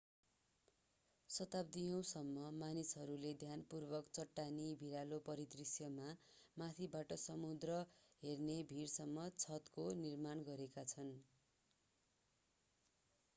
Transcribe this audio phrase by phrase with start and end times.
[1.29, 6.07] शताब्दियौँसम्म मानिसहरूले ध्यानपूर्वक चट्टानी भिरालो परिदृष्यमा
[6.57, 7.77] माथिबाट समुद्र
[8.23, 11.13] हेर्ने भिरसम्म छतको निर्माण गरेका छन्